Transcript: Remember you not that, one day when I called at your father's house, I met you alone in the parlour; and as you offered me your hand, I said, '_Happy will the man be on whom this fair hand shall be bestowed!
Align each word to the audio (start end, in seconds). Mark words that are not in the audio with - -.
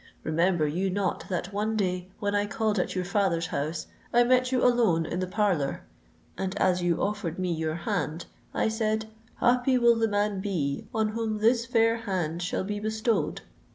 Remember 0.23 0.65
you 0.65 0.89
not 0.89 1.25
that, 1.29 1.53
one 1.53 1.77
day 1.77 2.07
when 2.17 2.33
I 2.33 2.47
called 2.47 2.79
at 2.79 2.95
your 2.95 3.05
father's 3.05 3.45
house, 3.53 3.85
I 4.11 4.23
met 4.23 4.51
you 4.51 4.65
alone 4.65 5.05
in 5.05 5.19
the 5.19 5.27
parlour; 5.27 5.83
and 6.39 6.57
as 6.57 6.81
you 6.81 7.03
offered 7.03 7.37
me 7.37 7.51
your 7.53 7.75
hand, 7.75 8.25
I 8.51 8.67
said, 8.67 9.09
'_Happy 9.43 9.77
will 9.77 9.95
the 9.95 10.07
man 10.07 10.39
be 10.41 10.87
on 10.91 11.09
whom 11.09 11.37
this 11.37 11.67
fair 11.67 11.97
hand 11.97 12.41
shall 12.41 12.63
be 12.63 12.79
bestowed! 12.79 13.41